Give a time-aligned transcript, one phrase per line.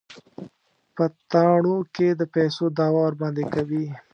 [0.95, 3.85] په تاڼو کې د پيسو دعوه ورباندې کوي.